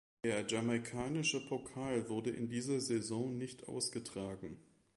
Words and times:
Der 0.23 0.43
jamaikanische 0.47 1.47
Pokal 1.47 2.09
wurde 2.09 2.31
in 2.31 2.49
dieser 2.49 2.81
Saison 2.81 3.37
nicht 3.37 3.67
ausgetragen. 3.67 4.57